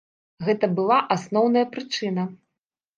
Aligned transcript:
Гэта 0.47 0.69
была 0.79 0.97
асноўная 1.17 1.65
прычына. 1.77 2.29